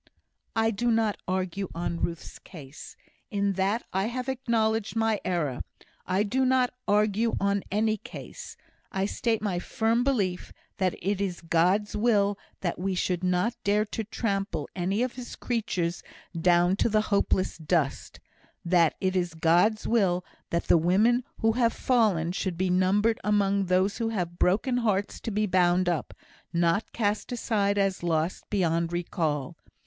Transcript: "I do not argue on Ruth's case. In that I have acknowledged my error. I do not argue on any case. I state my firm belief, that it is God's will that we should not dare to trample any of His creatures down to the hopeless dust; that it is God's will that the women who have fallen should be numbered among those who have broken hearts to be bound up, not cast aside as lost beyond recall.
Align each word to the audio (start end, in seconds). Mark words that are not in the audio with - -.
"I 0.55 0.71
do 0.71 0.89
not 0.89 1.17
argue 1.27 1.67
on 1.75 1.99
Ruth's 2.01 2.39
case. 2.39 2.95
In 3.29 3.53
that 3.53 3.83
I 3.93 4.05
have 4.07 4.29
acknowledged 4.29 4.95
my 4.95 5.19
error. 5.23 5.61
I 6.07 6.23
do 6.23 6.43
not 6.43 6.71
argue 6.87 7.35
on 7.39 7.61
any 7.71 7.97
case. 7.97 8.57
I 8.91 9.05
state 9.05 9.43
my 9.43 9.59
firm 9.59 10.03
belief, 10.03 10.51
that 10.77 10.95
it 11.03 11.21
is 11.21 11.41
God's 11.41 11.95
will 11.95 12.35
that 12.61 12.79
we 12.79 12.95
should 12.95 13.23
not 13.23 13.55
dare 13.63 13.85
to 13.85 14.03
trample 14.03 14.67
any 14.75 15.03
of 15.03 15.13
His 15.13 15.35
creatures 15.35 16.01
down 16.35 16.77
to 16.77 16.89
the 16.89 17.01
hopeless 17.13 17.59
dust; 17.59 18.19
that 18.65 18.95
it 18.99 19.15
is 19.15 19.35
God's 19.35 19.85
will 19.87 20.25
that 20.49 20.63
the 20.63 20.79
women 20.79 21.23
who 21.41 21.51
have 21.51 21.73
fallen 21.73 22.31
should 22.31 22.57
be 22.57 22.71
numbered 22.71 23.19
among 23.23 23.65
those 23.65 23.99
who 23.99 24.09
have 24.09 24.39
broken 24.39 24.77
hearts 24.77 25.19
to 25.19 25.29
be 25.29 25.45
bound 25.45 25.87
up, 25.87 26.15
not 26.51 26.91
cast 26.91 27.31
aside 27.31 27.77
as 27.77 28.01
lost 28.01 28.49
beyond 28.49 28.91
recall. 28.91 29.55